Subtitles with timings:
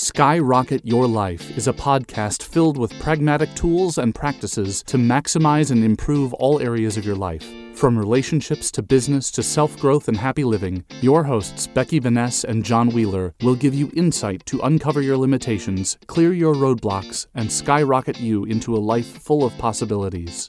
[0.00, 5.82] Skyrocket Your Life is a podcast filled with pragmatic tools and practices to maximize and
[5.82, 7.44] improve all areas of your life.
[7.74, 12.64] From relationships to business to self growth and happy living, your hosts, Becky Vaness and
[12.64, 18.20] John Wheeler, will give you insight to uncover your limitations, clear your roadblocks, and skyrocket
[18.20, 20.48] you into a life full of possibilities.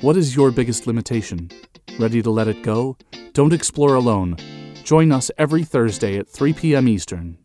[0.00, 1.50] What is your biggest limitation?
[1.98, 2.96] Ready to let it go?
[3.34, 4.38] Don't explore alone.
[4.84, 6.88] Join us every Thursday at 3 p.m.
[6.88, 7.36] Eastern.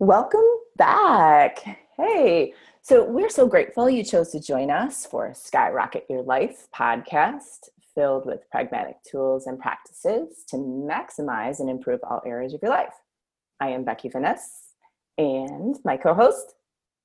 [0.00, 0.40] Welcome
[0.78, 1.58] back.
[1.98, 7.68] Hey, so we're so grateful you chose to join us for Skyrocket Your Life podcast
[7.94, 12.94] filled with pragmatic tools and practices to maximize and improve all areas of your life.
[13.60, 14.38] I am Becky Vaness
[15.18, 16.54] and my co host,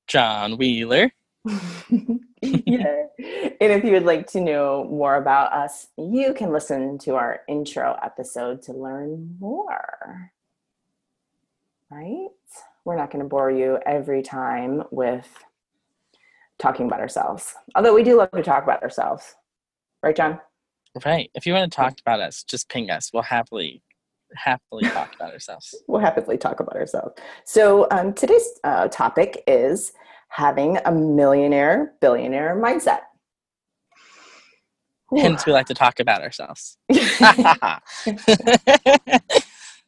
[0.07, 1.11] John Wheeler.
[1.43, 3.07] yeah.
[3.59, 7.41] And if you would like to know more about us, you can listen to our
[7.49, 10.31] intro episode to learn more.
[11.91, 12.29] Right?
[12.85, 15.27] We're not going to bore you every time with
[16.59, 17.55] talking about ourselves.
[17.75, 19.35] Although we do love to talk about ourselves.
[20.01, 20.39] Right, John?
[21.03, 21.29] Right.
[21.33, 23.11] If you want to talk about us, just ping us.
[23.13, 23.81] We'll happily
[24.33, 25.75] happily talk about ourselves.
[25.87, 27.13] we'll happily talk about ourselves.
[27.45, 29.93] So um, today's uh, topic is
[30.29, 33.01] having a millionaire billionaire mindset.
[35.15, 36.77] Hence, we like to talk about ourselves.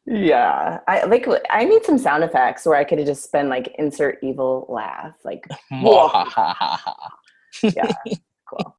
[0.10, 1.28] Yeah, I like.
[1.50, 5.14] I need some sound effects where I could have just been like insert evil laugh,
[5.26, 5.46] like.
[7.62, 7.92] yeah,
[8.50, 8.76] cool.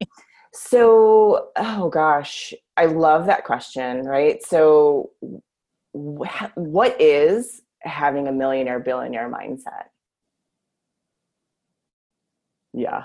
[0.53, 4.05] So, oh gosh, I love that question.
[4.05, 4.43] Right.
[4.43, 5.11] So,
[5.93, 9.85] wh- what is having a millionaire billionaire mindset?
[12.73, 13.03] Yeah.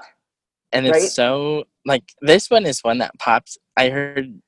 [0.72, 1.10] And it's right?
[1.10, 3.58] so like this one is one that pops.
[3.76, 4.40] I heard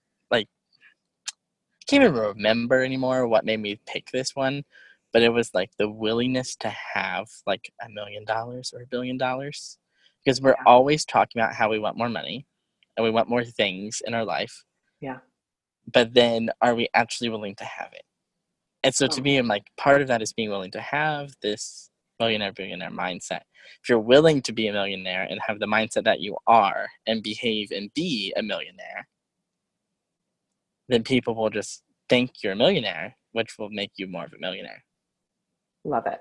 [1.87, 4.65] can't even remember anymore what made me pick this one,
[5.13, 9.17] but it was like the willingness to have like a million dollars or a billion
[9.17, 9.79] dollars.
[10.25, 10.65] Because we're yeah.
[10.67, 12.47] always talking about how we want more money
[12.97, 14.65] and we want more things in our life.
[15.01, 15.19] Yeah.
[15.93, 18.03] But then are we actually willing to have it?
[18.83, 19.09] And so oh.
[19.09, 19.41] to me, oh.
[19.41, 23.43] I'm like, part of that is being willing to have this millionaire, billionaire mindset.
[23.83, 27.23] If you're willing to be a millionaire and have the mindset that you are and
[27.23, 29.07] behave and be a millionaire,
[30.89, 34.39] then people will just think you're a millionaire, which will make you more of a
[34.39, 34.85] millionaire.
[35.85, 36.21] Love it.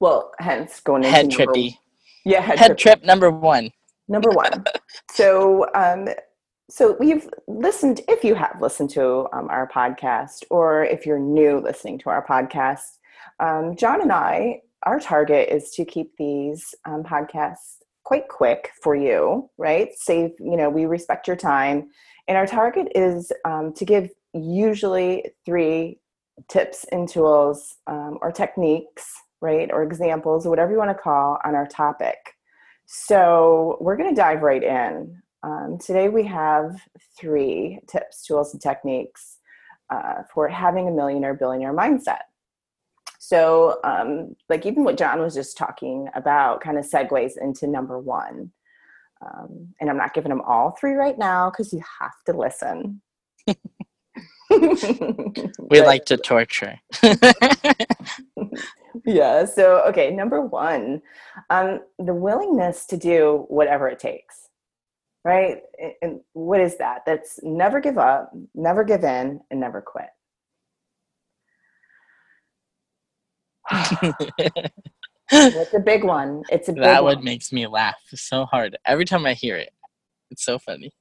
[0.00, 1.44] Well, hence going into head trippy.
[1.46, 1.78] Number,
[2.24, 3.70] yeah, head, head trip number one.
[4.08, 4.64] Number one.
[5.12, 6.08] so, um,
[6.68, 8.00] so we've listened.
[8.08, 12.26] If you have listened to um, our podcast, or if you're new listening to our
[12.26, 12.98] podcast,
[13.40, 18.96] um, John and I, our target is to keep these um, podcasts quite quick for
[18.96, 19.90] you, right?
[19.94, 20.32] Save.
[20.40, 21.90] You know, we respect your time
[22.28, 25.98] and our target is um, to give usually three
[26.48, 31.54] tips and tools um, or techniques, right, or examples, whatever you want to call, on
[31.54, 32.16] our topic.
[32.86, 35.20] So we're going to dive right in.
[35.42, 36.80] Um, today we have
[37.18, 39.38] three tips, tools, and techniques
[39.90, 42.20] uh, for having a millionaire billionaire mindset.
[43.18, 47.98] So, um, like even what John was just talking about, kind of segues into number
[47.98, 48.50] one.
[49.22, 53.00] Um, and I'm not giving them all three right now because you have to listen.
[54.50, 56.78] we like to torture.
[59.06, 59.44] yeah.
[59.46, 61.02] So, okay, number one,
[61.50, 64.48] um, the willingness to do whatever it takes,
[65.24, 65.58] right?
[66.02, 67.02] And what is that?
[67.06, 70.10] That's never give up, never give in, and never quit.
[75.32, 76.42] it's a big one.
[76.50, 77.16] It's a that one.
[77.16, 79.70] one makes me laugh so hard every time I hear it.
[80.30, 80.92] It's so funny.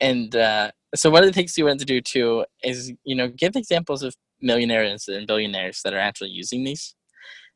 [0.00, 3.56] And uh, so, what it takes you want to do too is you know give
[3.56, 6.94] examples of millionaires and billionaires that are actually using these.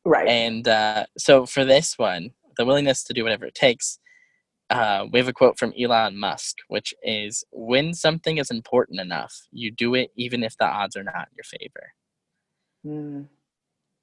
[0.05, 0.27] Right.
[0.27, 3.99] And uh, so for this one, the willingness to do whatever it takes.
[4.69, 9.33] Uh, we have a quote from Elon Musk, which is When something is important enough,
[9.51, 11.93] you do it even if the odds are not in your favor.
[12.85, 13.27] Mm.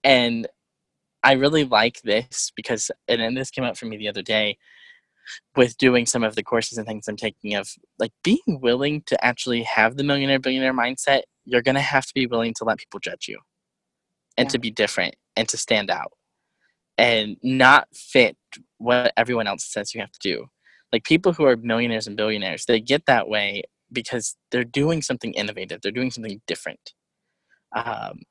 [0.05, 0.47] And
[1.23, 4.59] I really like this because, and, and this came up for me the other day
[5.57, 7.69] with doing some of the courses and things I'm taking of
[7.99, 11.23] like being willing to actually have the millionaire billionaire mindset.
[11.45, 13.39] You're going to have to be willing to let people judge you
[14.37, 14.53] and yeah.
[14.53, 16.13] to be different and to stand out
[16.97, 18.37] and not fit
[18.79, 20.47] what everyone else says you have to do.
[20.93, 23.63] Like people who are millionaires and billionaires, they get that way
[23.93, 25.81] because they're doing something innovative.
[25.81, 26.93] They're doing something different.
[27.75, 28.23] Um,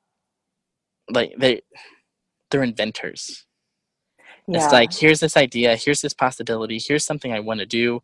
[1.10, 1.62] like they
[2.50, 3.46] they're inventors.
[4.46, 4.64] Yeah.
[4.64, 8.02] It's like here's this idea, here's this possibility, here's something I want to do,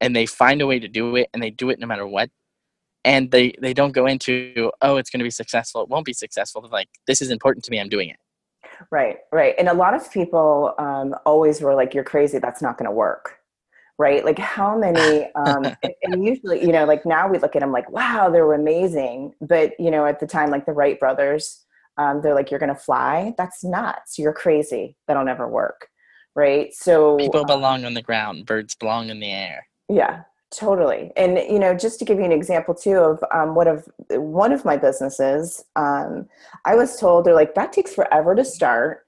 [0.00, 2.30] and they find a way to do it, and they do it no matter what.
[3.04, 6.12] And they they don't go into oh it's going to be successful, it won't be
[6.12, 6.62] successful.
[6.62, 8.16] They're like this is important to me, I'm doing it.
[8.90, 9.54] Right, right.
[9.58, 12.38] And a lot of people um, always were like, "You're crazy.
[12.38, 13.38] That's not going to work."
[13.98, 14.24] Right?
[14.24, 15.30] Like, how many?
[15.34, 15.64] Um,
[16.02, 19.34] and usually, you know, like now we look at them like, "Wow, they were amazing,"
[19.40, 21.64] but you know, at the time, like the Wright brothers,
[21.98, 23.34] um, they're like, "You're going to fly?
[23.38, 24.18] That's nuts.
[24.18, 24.96] You're crazy.
[25.06, 25.88] That'll never work."
[26.34, 26.72] Right?
[26.74, 28.46] So people belong on the ground.
[28.46, 29.66] Birds belong in the air.
[29.88, 30.22] Yeah,
[30.52, 31.10] Totally.
[31.16, 34.52] And, you know, just to give you an example too of um, what of one
[34.52, 36.28] of my businesses, um,
[36.64, 39.06] I was told they're like, that takes forever to start.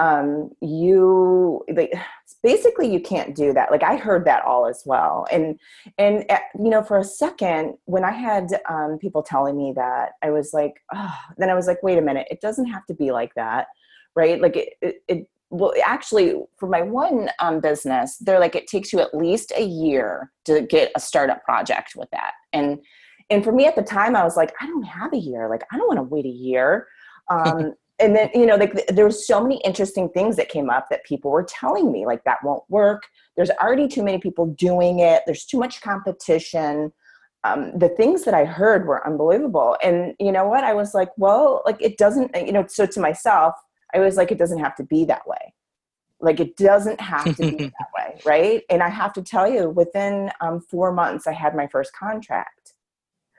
[0.00, 1.92] Um, you like,
[2.42, 3.70] basically you can't do that.
[3.70, 5.26] Like I heard that all as well.
[5.30, 5.58] And,
[5.98, 10.12] and, uh, you know, for a second when I had um, people telling me that
[10.22, 12.94] I was like, oh, then I was like, wait a minute, it doesn't have to
[12.94, 13.66] be like that.
[14.16, 14.40] Right.
[14.40, 18.92] Like it, it, it well actually for my one um, business they're like it takes
[18.92, 22.78] you at least a year to get a startup project with that and
[23.30, 25.64] and for me at the time i was like i don't have a year like
[25.72, 26.86] i don't want to wait a year
[27.30, 30.88] um, and then you know like there was so many interesting things that came up
[30.90, 33.02] that people were telling me like that won't work
[33.36, 36.92] there's already too many people doing it there's too much competition
[37.44, 41.10] um, the things that i heard were unbelievable and you know what i was like
[41.16, 43.54] well like it doesn't you know so to myself
[43.94, 45.54] I was like, it doesn't have to be that way.
[46.20, 48.62] Like it doesn't have to be that way, right?
[48.70, 52.74] And I have to tell you, within um, four months, I had my first contract.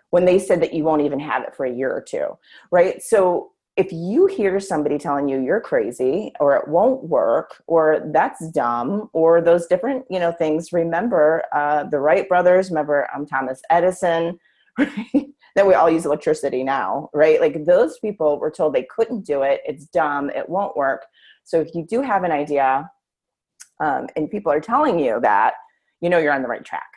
[0.10, 2.38] When they said that you won't even have it for a year or two,
[2.69, 3.02] right?
[3.02, 8.50] So if you hear somebody telling you you're crazy or it won't work or that's
[8.51, 13.62] dumb or those different you know things remember uh, the wright brothers remember um, thomas
[13.69, 14.38] edison
[14.77, 15.27] right?
[15.56, 17.41] that we all use electricity now, right?
[17.41, 19.62] Like those people were told they couldn't do it.
[19.65, 20.29] It's dumb.
[20.29, 21.06] It won't work.
[21.44, 22.89] So if you do have an idea
[23.79, 25.53] um, and people are telling you that,
[26.00, 26.89] you know you're on the right track.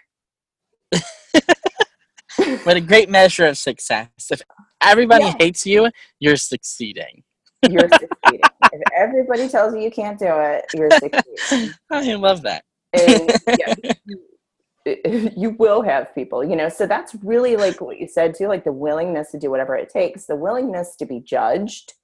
[2.65, 4.09] but a great measure of success.
[4.85, 5.35] Everybody yeah.
[5.39, 5.91] hates you,
[6.21, 7.23] you're succeeding.
[7.69, 8.41] you're succeeding.
[8.73, 11.75] if everybody tells you you can't do it, you're succeeding.
[11.91, 12.65] I love that.
[12.93, 13.75] And, yeah,
[15.37, 18.65] you will have people you know so that's really like what you said too like
[18.65, 21.95] the willingness to do whatever it takes the willingness to be judged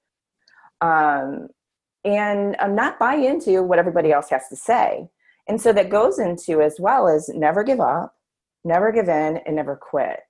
[0.80, 1.48] um
[2.04, 5.06] and um, not buy into what everybody else has to say
[5.46, 8.14] and so that goes into as well as never give up
[8.64, 10.20] never give in and never quit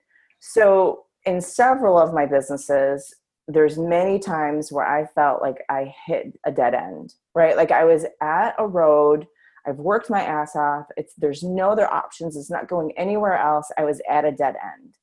[0.41, 3.15] so in several of my businesses
[3.49, 7.85] there's many times where i felt like i hit a dead end right like i
[7.85, 9.27] was at a road
[9.67, 10.87] I've worked my ass off.
[10.97, 12.37] It's there's no other options.
[12.37, 13.71] It's not going anywhere else.
[13.77, 14.95] I was at a dead end.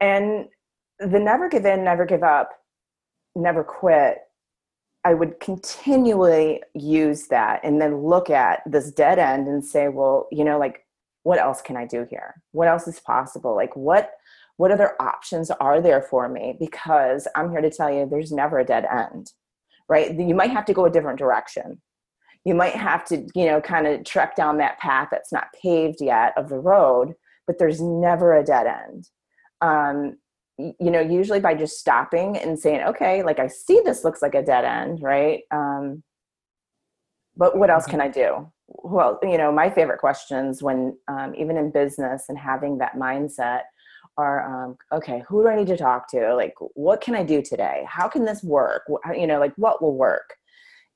[0.00, 0.46] And
[0.98, 2.50] the never give in, never give up,
[3.34, 4.18] never quit.
[5.04, 10.28] I would continually use that and then look at this dead end and say, well,
[10.30, 10.84] you know, like
[11.22, 12.42] what else can I do here?
[12.52, 13.54] What else is possible?
[13.54, 14.12] Like what
[14.58, 16.56] what other options are there for me?
[16.60, 19.32] Because I'm here to tell you there's never a dead end.
[19.88, 20.14] Right?
[20.14, 21.80] You might have to go a different direction
[22.44, 26.00] you might have to you know kind of trek down that path that's not paved
[26.00, 27.14] yet of the road
[27.46, 29.08] but there's never a dead end
[29.60, 30.16] um,
[30.58, 34.34] you know usually by just stopping and saying okay like i see this looks like
[34.34, 36.02] a dead end right um,
[37.36, 41.56] but what else can i do well you know my favorite questions when um, even
[41.56, 43.62] in business and having that mindset
[44.18, 46.34] are um, okay who do i need to talk to?
[46.34, 47.84] Like what can i do today?
[47.88, 48.82] How can this work?
[49.14, 50.34] You know like what will work?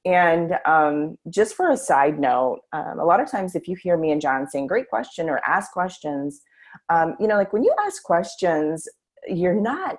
[0.05, 3.97] And um, just for a side note, um, a lot of times if you hear
[3.97, 6.41] me and John saying great question or ask questions,
[6.88, 8.88] um, you know, like when you ask questions,
[9.29, 9.99] you're not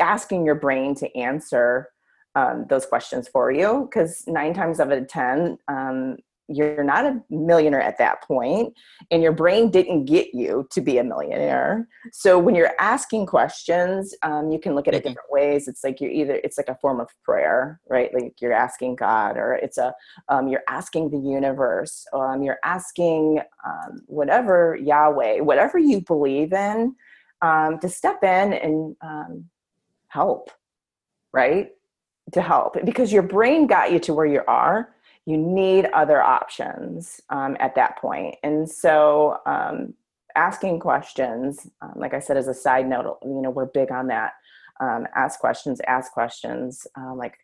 [0.00, 1.88] asking your brain to answer
[2.34, 6.16] um, those questions for you because nine times out of 10, um,
[6.50, 8.74] you're not a millionaire at that point
[9.10, 11.88] and your brain didn't get you to be a millionaire.
[12.12, 15.08] So when you're asking questions um, you can look at it mm-hmm.
[15.08, 15.68] different ways.
[15.68, 18.12] It's like you're either it's like a form of prayer right?
[18.12, 19.94] Like you're asking god or it's a
[20.28, 26.94] um, you're asking the universe um, you're asking um, whatever yahweh whatever you believe in
[27.42, 29.44] um, to step in and um,
[30.08, 30.50] help
[31.32, 31.70] right?
[32.32, 34.94] To help because your brain got you to where you are
[35.26, 38.36] you need other options um, at that point.
[38.42, 39.94] And so, um,
[40.36, 44.06] asking questions, um, like I said, as a side note, you know, we're big on
[44.08, 44.32] that.
[44.80, 47.34] Um, ask questions, ask questions, um, like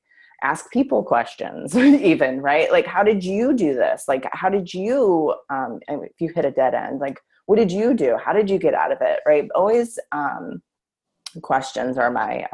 [0.42, 2.70] ask people questions, even, right?
[2.70, 4.04] Like, how did you do this?
[4.08, 7.94] Like, how did you, um, if you hit a dead end, like, what did you
[7.94, 8.16] do?
[8.16, 9.48] How did you get out of it, right?
[9.54, 9.98] Always
[11.42, 12.46] questions are my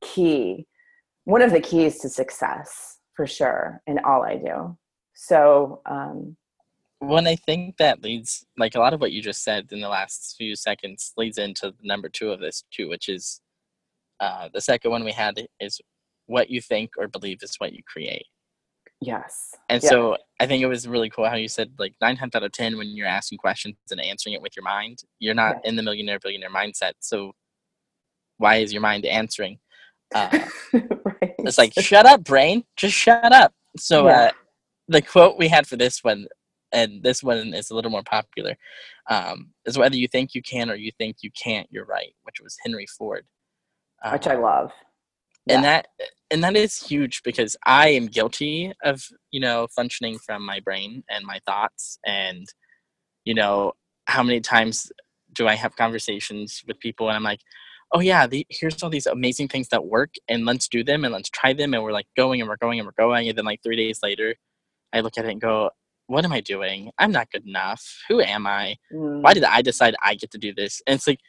[0.00, 0.66] key.
[1.24, 4.78] One of the keys to success for sure in all I do.
[5.12, 6.38] So, um,
[7.00, 9.90] when I think that leads, like a lot of what you just said in the
[9.90, 13.42] last few seconds, leads into number two of this too, which is
[14.20, 15.82] uh, the second one we had is
[16.26, 18.24] what you think or believe is what you create.
[19.02, 19.50] Yes.
[19.68, 19.90] And Yeah.
[19.90, 22.52] so I think it was really cool how you said like nine times out of
[22.52, 25.64] ten when you're asking questions and answering it with your mind, you're not Right.
[25.64, 26.92] in the millionaire billionaire mindset.
[27.00, 27.32] So
[28.38, 29.58] why is your mind answering?
[30.14, 30.28] Uh,
[30.72, 31.34] right.
[31.38, 33.52] it's like shut up, brain, just shut up.
[33.76, 34.20] So Yeah.
[34.26, 34.30] uh,
[34.88, 36.26] the quote we had for this one,
[36.72, 38.56] and this one is a little more popular,
[39.08, 42.40] um, is whether you think you can or you think you can't, you're right, which
[42.42, 43.24] was Henry Ford.
[44.12, 44.72] which I Um, love.
[45.48, 45.82] and Yeah.
[45.82, 45.86] that
[46.30, 49.02] and that is huge because i am guilty of
[49.32, 52.46] you know functioning from my brain and my thoughts and
[53.24, 53.72] you know
[54.06, 54.92] how many times
[55.32, 57.40] do i have conversations with people and i'm like
[57.92, 61.12] oh yeah the, here's all these amazing things that work and let's do them and
[61.14, 63.44] let's try them and we're like going and we're going and we're going and then
[63.44, 64.34] like three days later
[64.92, 65.70] i look at it and go
[66.08, 69.62] what am i doing i'm not good enough who am i Mm, why did I
[69.62, 70.82] decide I get to do this?
[70.86, 71.20] And it's like,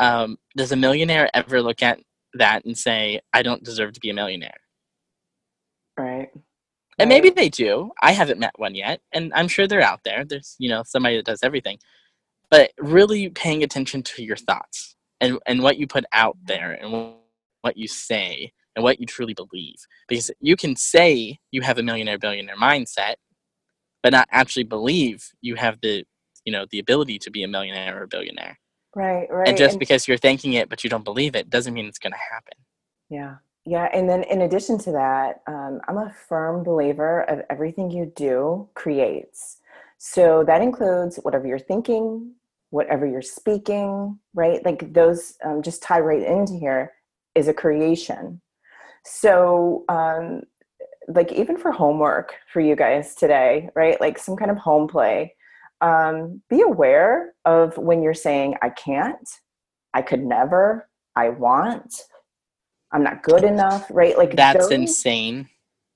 [0.00, 2.00] um, does a millionaire ever look at
[2.34, 4.58] that and say, I don't deserve to be a millionaire?
[5.98, 6.30] right.
[6.98, 7.92] And maybe they do.
[8.02, 10.24] I haven't met one yet, and I'm sure they're out there.
[10.24, 11.78] There's, you know, somebody that does everything.
[12.50, 17.14] But really paying attention to your thoughts and, and what you put out there and
[17.62, 19.76] what you say and what you truly believe.
[20.08, 23.14] Because you can say you have a millionaire billionaire mindset,
[24.02, 26.04] but not actually believe you have the,
[26.44, 28.58] you know, the ability to be a millionaire or a billionaire.
[28.96, 29.28] Right.
[29.30, 29.46] Right.
[29.46, 32.00] and just And- because you're thinking it but you don't believe it doesn't mean it's
[32.00, 32.54] going to happen
[33.08, 33.36] Yeah.
[33.64, 33.88] Yeah.
[33.92, 38.68] And then in addition to that, um, I'm a firm believer of everything you do
[38.74, 39.58] creates.
[39.98, 42.32] So that includes whatever you're thinking,
[42.70, 44.64] whatever you're speaking, right?
[44.64, 46.92] Like those um, just tie right into here
[47.34, 48.40] is a creation.
[49.04, 50.42] So, um,
[51.08, 54.00] like even for homework for you guys today, right?
[54.00, 55.34] Like some kind of home play,
[55.80, 59.28] um, be aware of when you're saying, I can't,
[59.94, 62.02] I could never, I want,
[62.92, 64.16] I'm not good enough, right?
[64.16, 65.48] Like that's those- insane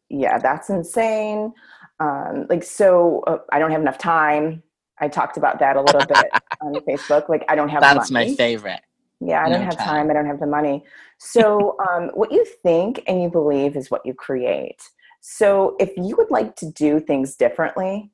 [0.08, 1.52] Yeah, that's insane.
[2.00, 4.62] Um, like, so uh, I don't have enough time.
[5.00, 6.26] I talked about that a little bit
[6.60, 7.28] on Facebook.
[7.28, 8.30] Like, I don't have that's money.
[8.30, 8.80] my favorite
[9.20, 9.86] Yeah, I don't have time.
[9.86, 10.10] time.
[10.10, 10.84] I don't have the money.
[11.18, 14.82] So, um, what you think and you believe is what you create.
[15.20, 18.10] So, if you would like to do things differently,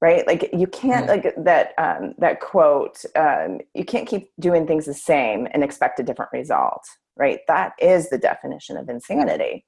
[0.00, 0.26] right?
[0.26, 1.08] Like you can't Mhm.
[1.08, 3.04] like that um, that quote.
[3.16, 6.84] Um, you can't keep doing things the same and expect a different result,
[7.16, 7.40] right?
[7.48, 9.66] That is the definition of insanity,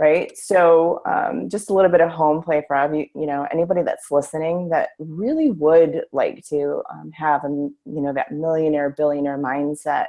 [0.00, 0.36] right?
[0.36, 3.06] So, um, just a little bit of home play for you.
[3.14, 8.12] You know, anybody that's listening that really would like to um, have a you know
[8.14, 10.06] that millionaire billionaire mindset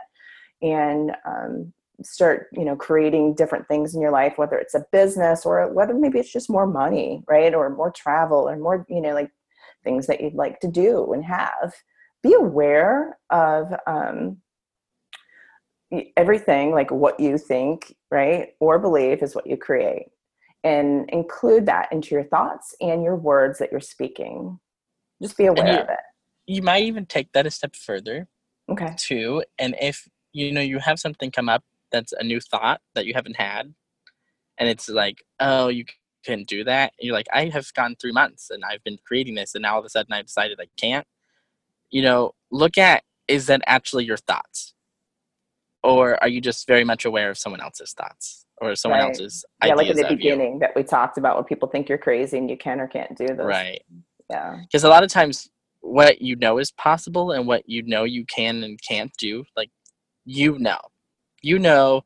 [0.61, 5.45] and um, start you know creating different things in your life whether it's a business
[5.45, 9.13] or whether maybe it's just more money right or more travel or more you know
[9.13, 9.29] like
[9.83, 11.73] things that you'd like to do and have
[12.23, 14.37] be aware of um,
[16.15, 20.07] everything like what you think right or believe is what you create
[20.63, 24.59] and include that into your thoughts and your words that you're speaking.
[25.21, 25.99] Just be aware you- of it.
[26.45, 28.27] you might even take that a step further
[28.69, 28.93] okay.
[28.97, 33.05] too and if you know you have something come up that's a new thought that
[33.05, 33.73] you haven't had
[34.57, 35.85] and it's like oh you
[36.25, 39.35] can do that and you're like i have gone three months and i've been creating
[39.35, 41.05] this and now all of a sudden i've decided i can't
[41.89, 44.73] you know look at is that actually your thoughts
[45.83, 49.09] or are you just very much aware of someone else's thoughts or someone Right.
[49.09, 50.17] else's yeah like in the of you?
[50.17, 53.15] beginning that we talked about where people think you're crazy and you can or can't
[53.17, 53.81] do those right.
[54.29, 54.57] Yeah.
[54.61, 55.49] Because a lot of times
[55.81, 59.69] what you know is possible and what you know you can and can't do like
[60.25, 60.77] you know.
[61.41, 62.03] You know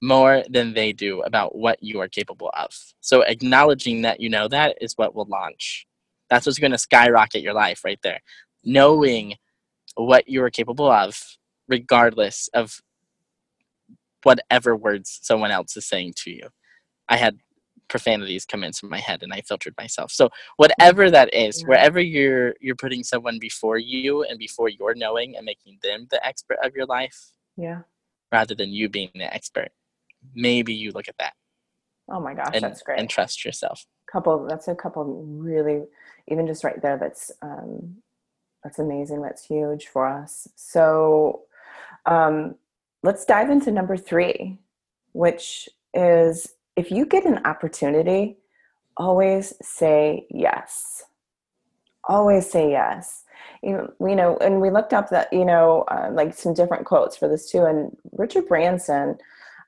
[0.00, 2.70] more than they do about what you are capable of.
[3.00, 5.86] So acknowledging that you know that is what will launch.
[6.30, 8.20] That's what's going to skyrocket your life right there.
[8.64, 9.34] Knowing
[9.96, 11.20] what you are capable of
[11.68, 12.80] regardless of
[14.22, 16.48] whatever words someone else is saying to you.
[17.08, 17.38] I had
[17.88, 20.10] profanities come into my head and i filtered myself.
[20.10, 21.68] So whatever that is Yeah.
[21.68, 26.24] wherever you're you're putting someone before you and before your knowing and making them the
[26.26, 27.80] expert of your life yeah.
[28.30, 29.68] rather than you being the expert
[30.34, 31.34] maybe you look at that
[32.08, 32.98] oh my gosh and, that's great.
[32.98, 33.84] and trust yourself.
[34.10, 35.82] Couple that's a couple really
[36.28, 37.96] even just right there that's um
[38.62, 40.48] that's amazing that's huge for us.
[40.54, 41.42] So
[42.06, 42.54] um
[43.02, 44.58] let's dive into number three
[45.12, 48.38] which is if you get an opportunity
[48.96, 51.04] always say yes
[52.04, 53.24] always say yes
[53.64, 57.28] you know, and we looked up that you know uh, like some different quotes for
[57.28, 59.16] this too and richard branson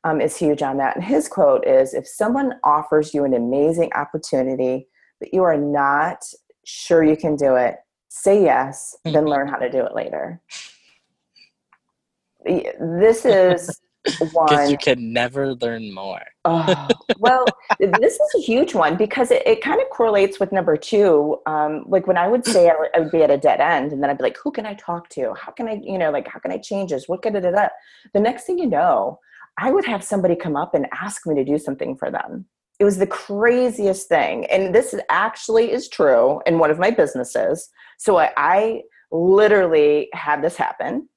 [0.04, 0.96] um, is huge on that.
[0.96, 4.86] And his quote is If someone offers you an amazing opportunity,
[5.18, 6.24] but you are not
[6.64, 7.76] sure you can do it,
[8.08, 9.28] say yes, then Mhm.
[9.28, 10.40] learn how to do it later.
[12.44, 16.20] This is Because one you can never learn more.
[16.46, 16.88] Oh,
[17.20, 17.46] well,
[17.80, 21.38] this is a huge one because it, it kind of correlates with number two.
[21.46, 23.92] Um, like when I would say I would, I would be at a dead end,
[23.92, 25.32] and then I'd be like, "Who can I talk to?
[25.32, 27.08] How can I, you know, like how can I change this?
[27.08, 27.50] What can I do?"
[28.12, 29.18] The next thing you know,
[29.58, 32.44] I would have somebody come up and ask me to do something for them.
[32.78, 37.70] It was the craziest thing, and this actually is true in one of my businesses.
[37.96, 41.08] So I, I literally had this happen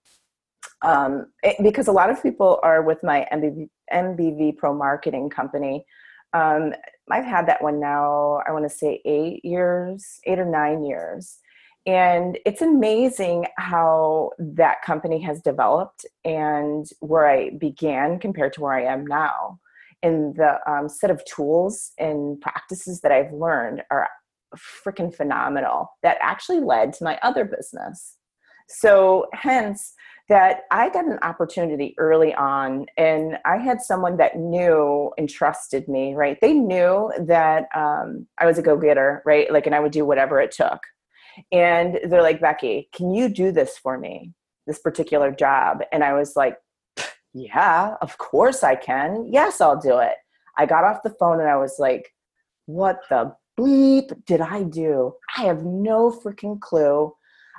[0.83, 5.85] um, it, because a lot of people are with my MBV, MBV Pro Marketing company.
[6.33, 6.73] Um,
[7.09, 11.37] I've had that one now, I want to say eight years, eight or nine years.
[11.85, 18.73] And it's amazing how that company has developed and where I began compared to where
[18.73, 19.59] I am now.
[20.03, 24.09] And the um, set of tools and practices that I've learned are
[24.55, 28.17] freaking phenomenal that actually led to my other business.
[28.67, 29.93] So, hence,
[30.29, 35.87] that I got an opportunity early on, and I had someone that knew and trusted
[35.87, 36.37] me, right?
[36.41, 39.51] They knew that um, I was a go getter, right?
[39.51, 40.79] Like, and I would do whatever it took.
[41.51, 44.33] And they're like, Becky, can you do this for me,
[44.65, 45.81] this particular job?
[45.91, 46.57] And I was like,
[47.33, 49.29] yeah, of course I can.
[49.31, 50.15] Yes, I'll do it.
[50.57, 52.13] I got off the phone and I was like,
[52.65, 55.13] what the bleep did I do?
[55.37, 57.13] I have no freaking clue.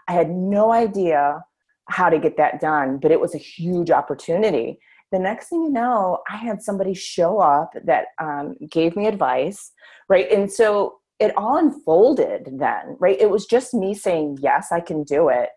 [0.08, 1.44] I had no idea
[1.88, 4.78] how to get that done, but it was a huge opportunity.
[5.10, 9.72] The next thing you know, I had somebody show up that um, gave me advice,
[10.08, 10.30] right?
[10.30, 13.18] And so it all unfolded then, right?
[13.18, 15.48] It was just me saying, yes, I can do it.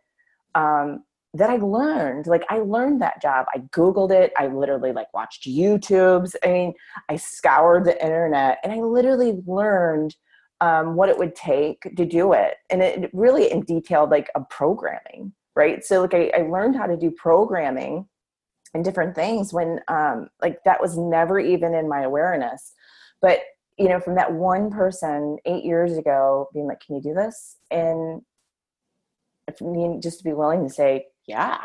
[0.55, 3.45] Um, that I learned, like I learned that job.
[3.53, 4.33] I Googled it.
[4.37, 6.35] I literally like watched YouTubes.
[6.43, 6.73] I mean,
[7.07, 10.13] I scoured the internet and I literally learned
[10.59, 12.55] um, what it would take to do it.
[12.69, 15.83] And it really in detailed like a programming right?
[15.85, 18.07] So like I, I learned how to do programming
[18.73, 22.73] and different things when um like that was never even in my awareness.
[23.21, 23.39] But
[23.77, 27.57] you know from that one person eight years ago being like can you do this?
[27.69, 28.21] And
[29.59, 31.57] me just to be willing to say yeah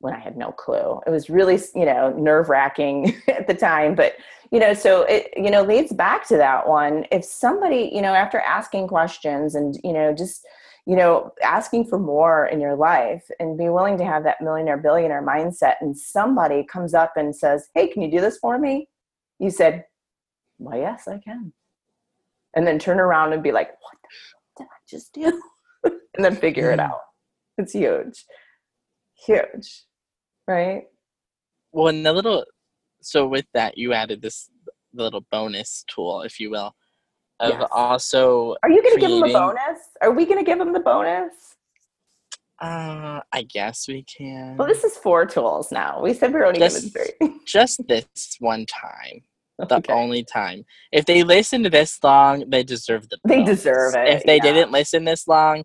[0.00, 1.00] when i had no clue.
[1.06, 4.14] It was really you know nerve wracking at the time but
[4.50, 7.06] you know so it you know leads back to that one.
[7.10, 10.44] If somebody you know after asking questions and you know just
[10.86, 14.78] you know, asking for more in your life and be willing to have that millionaire
[14.78, 15.74] billionaire mindset.
[15.80, 18.88] And somebody comes up and says, Hey, can you do this for me?
[19.38, 19.84] You said,
[20.58, 21.52] Well, yes, I can.
[22.54, 23.98] And then turn around and be like, What
[24.58, 25.40] did I just do?
[25.84, 26.88] and then figure it mm.
[26.90, 27.00] out.
[27.58, 28.24] It's huge.
[29.26, 29.84] Huge.
[30.48, 30.84] Right?
[31.70, 32.44] Well, and the little,
[33.00, 34.50] so with that, you added this
[34.92, 36.74] little bonus tool, if you will,
[37.42, 37.68] of yes.
[37.72, 38.56] also.
[38.62, 39.80] Are you going to give them a bonus?
[40.00, 41.56] Are we going to give them the bonus?
[42.60, 44.56] Uh, I guess we can.
[44.56, 46.00] Well, this is four tools now.
[46.00, 47.40] We said we are only just, given three.
[47.46, 48.06] just this
[48.38, 49.22] one time.
[49.58, 49.92] The okay.
[49.92, 50.64] only time.
[50.92, 53.18] If they listen to this long, they deserve the.
[53.24, 53.36] Bonus.
[53.36, 54.08] They deserve it.
[54.08, 54.42] If they yeah.
[54.42, 55.64] didn't listen this long,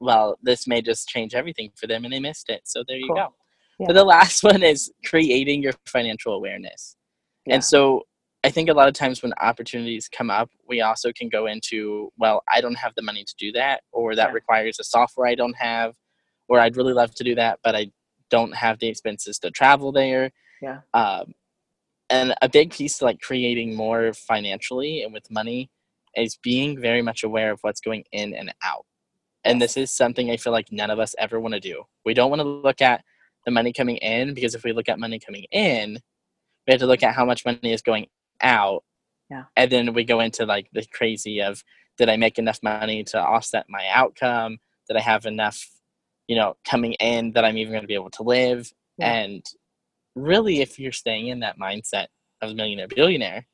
[0.00, 2.62] well, this may just change everything for them, and they missed it.
[2.64, 3.16] So there you cool.
[3.16, 3.34] go.
[3.80, 3.92] Yeah.
[3.92, 6.96] the last one is creating your financial awareness.
[7.46, 7.54] Yeah.
[7.54, 8.02] And so
[8.44, 12.12] I think a lot of times when opportunities come up, we also can go into,
[12.18, 14.34] well, I don't have the money to do that, or that yeah.
[14.34, 15.94] requires a software I don't have,
[16.46, 17.90] or I'd really love to do that, but I
[18.28, 20.30] don't have the expenses to travel there.
[20.60, 20.80] Yeah.
[20.92, 21.32] Um,
[22.10, 25.70] and a big piece to like creating more financially and with money
[26.14, 28.84] is being very much aware of what's going in and out.
[29.44, 31.84] And this is something I feel like none of us ever want to do.
[32.04, 33.02] We don't want to look at
[33.46, 35.98] the money coming in because if we look at money coming in,
[36.66, 38.06] we have to look at how much money is going
[38.44, 38.84] out.
[39.30, 39.44] Yeah.
[39.56, 41.64] And then we go into like the crazy of
[41.96, 44.58] did I make enough money to offset my outcome?
[44.88, 45.66] Did I have enough,
[46.28, 48.72] you know, coming in that I'm even going to be able to live?
[48.98, 49.12] Yeah.
[49.12, 49.44] And
[50.14, 52.06] really, if you're staying in that mindset
[52.42, 53.46] of millionaire billionaire,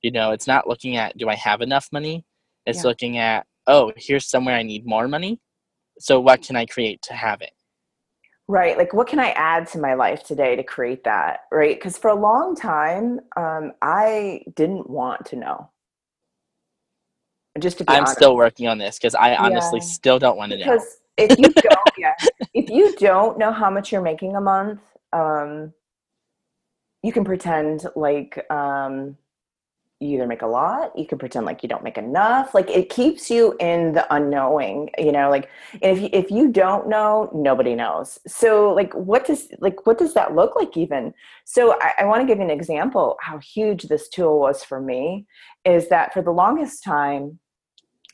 [0.00, 2.24] you know, it's not looking at do I have enough money?
[2.66, 2.88] It's yeah.
[2.88, 5.40] looking at, oh, here's somewhere I need more money.
[5.98, 7.52] So what can I create to have it?
[8.52, 11.96] Right like what can i add to my life today to create that right because
[11.96, 15.70] for a long time um, i didn't want to know
[17.58, 18.12] just to i'm honest.
[18.12, 19.86] still working on this because i honestly yeah.
[19.86, 22.14] still don't want to know because if you don't yeah,
[22.52, 24.80] if you don't know how much you're making a month
[25.14, 25.72] um,
[27.02, 29.16] you can pretend like um,
[30.02, 32.88] you either make a lot you can pretend like you don't make enough like it
[32.88, 35.48] keeps you in the unknowing you know like
[35.80, 38.18] if you, if you don't know nobody knows.
[38.26, 41.14] So like what does like what does that look like even?
[41.44, 44.80] So i, I want to give you an example how huge this tool was for
[44.80, 45.26] me
[45.64, 47.38] is that for the longest time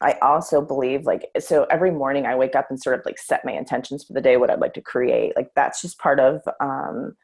[0.01, 3.45] I also believe like so every morning I wake up and sort of like set
[3.45, 6.43] my intentions for the day what I'd like to create like that's just part of
[6.61, 7.17] um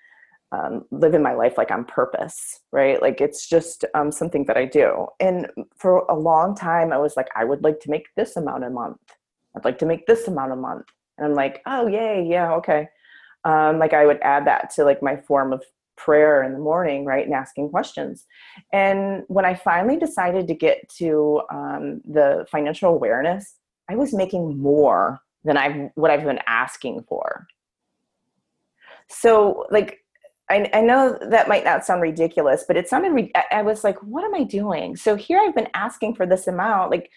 [0.53, 3.01] um, living my life like on purpose, right?
[3.01, 5.07] Like it's just um, something that I do.
[5.21, 8.65] And for a long time, I was like, I would like to make this amount
[8.65, 9.01] a month.
[9.57, 10.87] I'd like to make this amount a month.
[11.19, 12.89] And I'm like, oh, yay, yeah, okay.
[13.45, 15.63] Um, like I would add that to like my form of
[15.97, 18.27] prayer in the morning, right, and asking questions.
[18.73, 23.57] And when I finally decided to get to um, the financial awareness,
[23.89, 27.47] I was making more than I've what I've been asking for.
[29.09, 30.04] So, like,
[30.51, 33.13] I, I know that might not sound ridiculous, but it sounded.
[33.13, 36.27] Re- I, I was like, "What am I doing?" So here I've been asking for
[36.27, 37.11] this amount, like,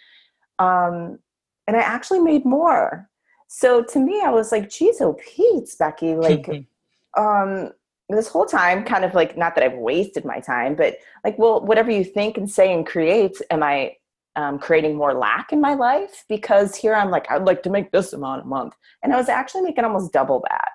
[0.58, 1.18] um,
[1.66, 3.08] and I actually made more.
[3.48, 6.48] So to me, I was like, "Geez, oh Pete's, Becky!" Like,
[7.18, 7.72] um,
[8.08, 11.60] this whole time, kind of like not that I've wasted my time, but like, well,
[11.60, 13.96] whatever you think and say and create, am I
[14.36, 16.24] um, creating more lack in my life?
[16.30, 19.28] Because here I'm like, I'd like to make this amount a month, and I was
[19.28, 20.70] actually making almost double that.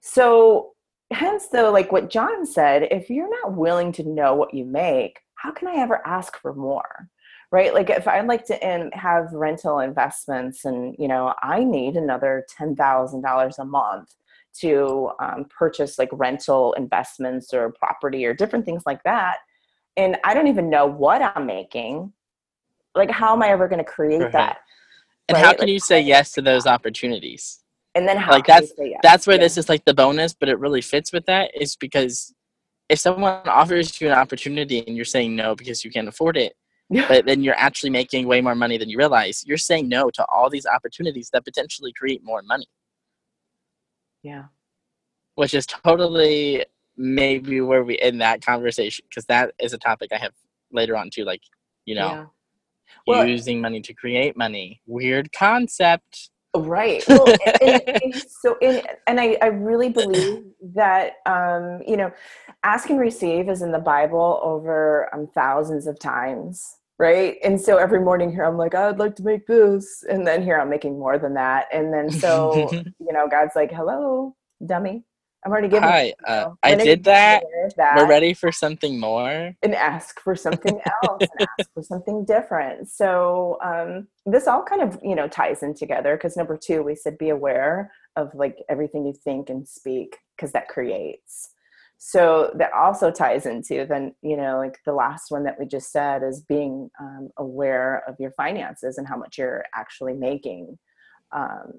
[0.00, 0.72] So
[1.12, 5.20] hence though like what john said if you're not willing to know what you make
[5.36, 7.08] how can i ever ask for more
[7.50, 11.96] right like if i'd like to in, have rental investments and you know i need
[11.96, 14.14] another $10000 a month
[14.60, 19.38] to um, purchase like rental investments or property or different things like that
[19.96, 22.12] and i don't even know what i'm making
[22.94, 24.32] like how am i ever going to create right.
[24.32, 24.58] that
[25.28, 25.44] and right?
[25.44, 27.60] how can like, you say yes to those opportunities
[27.98, 29.00] and then how like that's yes?
[29.02, 29.42] that's where yeah.
[29.42, 32.32] this is like the bonus but it really fits with that is because
[32.88, 36.54] if someone offers you an opportunity and you're saying no because you can't afford it
[37.08, 40.24] but then you're actually making way more money than you realize you're saying no to
[40.32, 42.66] all these opportunities that potentially create more money
[44.22, 44.44] yeah
[45.34, 46.64] which is totally
[46.96, 50.32] maybe where we end that conversation because that is a topic i have
[50.72, 51.42] later on too like
[51.84, 52.24] you know yeah.
[53.06, 57.04] well, using money to create money weird concept Right.
[57.08, 57.26] Well,
[57.62, 62.10] and, and, so, and, and I, I really believe that, um, you know,
[62.62, 66.76] ask and receive is in the Bible over um, thousands of times.
[66.98, 67.36] Right.
[67.44, 70.04] And so every morning here, I'm like, I'd like to make this.
[70.08, 71.66] And then here I'm making more than that.
[71.72, 74.34] And then so, you know, God's like, hello,
[74.64, 75.04] dummy.
[75.44, 75.88] I'm already giving.
[75.88, 77.44] Hi, uh, I did that.
[77.76, 77.96] that.
[77.96, 79.54] We're ready for something more.
[79.62, 81.28] And ask for something else.
[81.38, 82.88] and ask for something different.
[82.88, 86.96] So um, this all kind of you know ties in together because number two, we
[86.96, 91.50] said be aware of like everything you think and speak because that creates.
[91.98, 95.92] So that also ties into then you know like the last one that we just
[95.92, 100.78] said is being um, aware of your finances and how much you're actually making.
[101.32, 101.74] Um,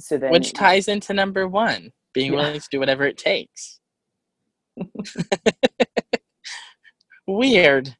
[0.00, 2.38] so then, which ties into number one being yeah.
[2.38, 3.78] willing to do whatever it takes.
[7.26, 7.94] Weird.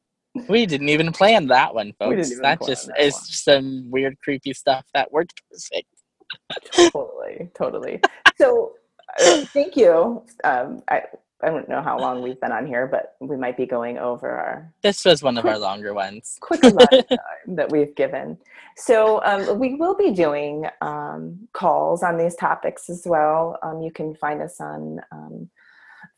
[0.49, 2.29] We didn't even plan that one, folks.
[2.41, 3.21] That just that is one.
[3.23, 5.87] some weird, creepy stuff that worked perfect.
[6.91, 8.01] totally, totally.
[8.37, 8.73] So,
[9.19, 10.23] uh, thank you.
[10.43, 11.03] Um, I
[11.43, 14.29] I don't know how long we've been on here, but we might be going over
[14.29, 14.73] our.
[14.81, 16.37] This was one quick, of our longer ones.
[16.41, 18.37] quick amount of time that we've given.
[18.75, 23.59] So um, we will be doing um, calls on these topics as well.
[23.61, 25.49] Um, you can find us on um,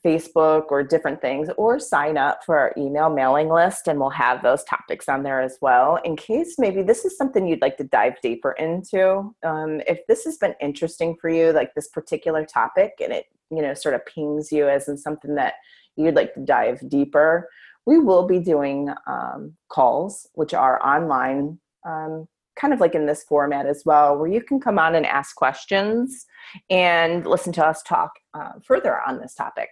[0.05, 4.41] Facebook or different things, or sign up for our email mailing list, and we'll have
[4.41, 5.97] those topics on there as well.
[6.05, 9.33] In case maybe this is something you'd like to dive deeper into.
[9.43, 13.61] Um, if this has been interesting for you, like this particular topic, and it you
[13.61, 15.53] know sort of pings you as in something that
[15.95, 17.49] you'd like to dive deeper
[17.85, 22.27] we will be doing um, calls which are online um,
[22.59, 25.35] kind of like in this format as well where you can come on and ask
[25.35, 26.25] questions
[26.69, 29.69] and listen to us talk uh, further on this topic.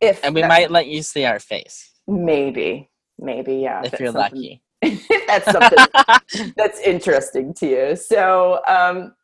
[0.00, 1.92] If and we might let you see our face.
[2.06, 2.90] Maybe.
[3.18, 4.62] Maybe yeah if, if you're lucky.
[4.82, 7.96] if that's something that's interesting to you.
[7.96, 9.14] So um,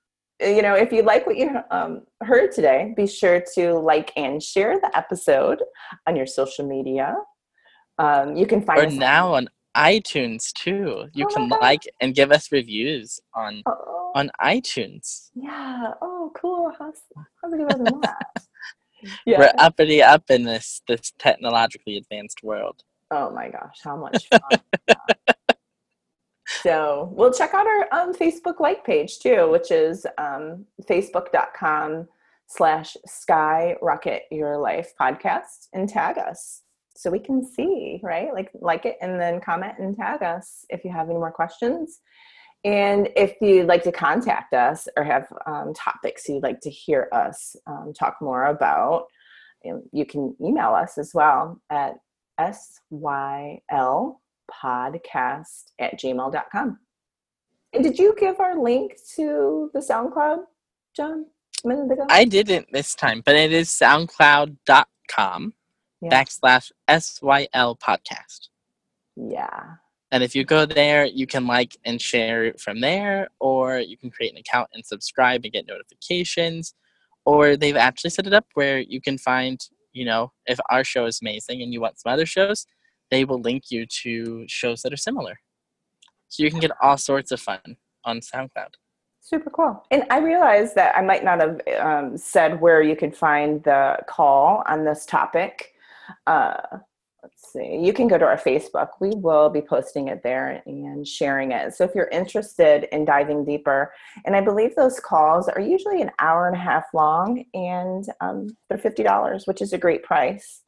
[0.42, 4.42] you know, if you like what you um, heard today, be sure to like and
[4.42, 5.62] share the episode
[6.06, 7.14] on your social media.
[7.98, 11.06] Um, you can find or now on, on iTunes too.
[11.12, 14.12] You oh can like and give us reviews on oh.
[14.14, 15.30] on iTunes.
[15.34, 15.92] Yeah.
[16.00, 16.72] Oh, cool.
[16.78, 17.00] How's
[17.42, 18.26] how's it going that?
[19.26, 19.38] yeah.
[19.38, 22.82] We're uppity up in this this technologically advanced world.
[23.10, 24.60] Oh my gosh, how much fun!
[26.62, 32.06] So we'll check out our um, Facebook like page too, which is um, facebook.com
[32.46, 36.62] slash skyrocket your life podcast and tag us
[36.94, 38.32] so we can see, right?
[38.32, 41.98] Like like it and then comment and tag us if you have any more questions.
[42.64, 47.08] And if you'd like to contact us or have um, topics you'd like to hear
[47.12, 49.06] us um, talk more about,
[49.92, 51.94] you can email us as well at
[52.40, 56.78] syl podcast at gmail.com.
[57.74, 60.40] And did you give our link to the SoundCloud,
[60.94, 61.26] John,
[61.64, 62.06] a minute ago?
[62.10, 65.54] I didn't this time, but it is soundcloud.com
[66.02, 66.10] Yeah.
[66.10, 68.48] backslash SYL podcast.
[69.16, 69.76] Yeah.
[70.10, 73.96] And if you go there, you can like and share it from there, or you
[73.96, 76.74] can create an account and subscribe and get notifications.
[77.24, 79.58] Or they've actually set it up where you can find,
[79.92, 82.66] you know, if our show is amazing and you want some other shows,
[83.12, 85.38] they will link you to shows that are similar.
[86.28, 87.60] So you can get all sorts of fun
[88.04, 88.72] on SoundCloud.
[89.20, 89.84] Super cool.
[89.90, 93.98] And I realized that I might not have um, said where you could find the
[94.08, 95.74] call on this topic.
[96.26, 96.56] Uh,
[97.22, 97.76] let's see.
[97.76, 98.88] You can go to our Facebook.
[98.98, 101.74] We will be posting it there and sharing it.
[101.74, 103.92] So if you're interested in diving deeper,
[104.24, 108.56] and I believe those calls are usually an hour and a half long, and um,
[108.68, 110.62] they're fifty dollars, which is a great price.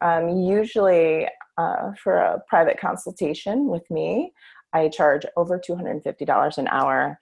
[0.00, 1.28] Um, usually,
[1.62, 4.32] uh, for a private consultation with me,
[4.72, 7.18] I charge over two hundred and fifty dollars an hour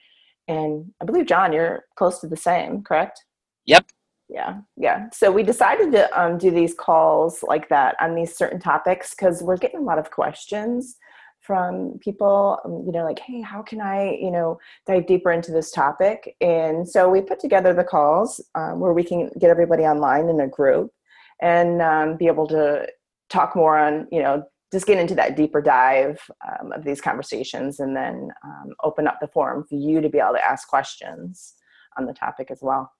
[0.50, 3.24] and I believe, John, you're close to the same, correct?
[3.66, 3.86] Yep.
[4.28, 5.08] Yeah, yeah.
[5.12, 9.42] So we decided to um, do these calls like that on these certain topics because
[9.42, 10.96] we're getting a lot of questions
[11.40, 15.52] from people, um, you know, like, hey, how can I, you know, dive deeper into
[15.52, 16.36] this topic?
[16.40, 20.40] And so we put together the calls um, where we can get everybody online in
[20.40, 20.92] a group
[21.40, 22.86] and um, be able to
[23.30, 27.80] talk more on, you know, just get into that deeper dive um, of these conversations
[27.80, 31.54] and then um, open up the forum for you to be able to ask questions
[31.98, 32.92] on the topic as well.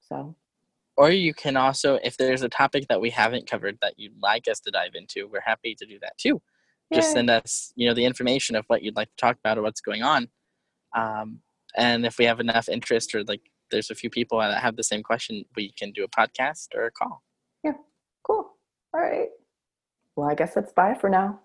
[0.00, 0.36] So.
[0.96, 4.46] Or you can also if there's a topic that we haven't covered that you'd like
[4.48, 6.40] us to dive into we're happy to do that too.
[6.92, 9.62] Just send us you know the information of what you'd like to talk about or
[9.62, 10.28] what's going on.
[10.94, 11.40] Um,
[11.76, 13.40] and if we have enough interest or like
[13.72, 16.84] there's a few people that have the same question we can do a podcast or
[16.84, 17.24] a call.
[17.64, 17.72] Yeah,
[18.24, 18.52] cool.
[18.94, 19.30] All right
[20.16, 21.40] well i guess that's bye for now.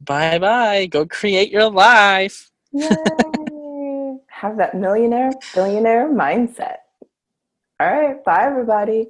[0.00, 2.50] Bye bye go create your life.
[2.72, 4.18] Yay.
[4.28, 6.78] have that millionaire billionaire mindset.
[7.80, 8.22] All right.
[8.24, 9.08] Bye everybody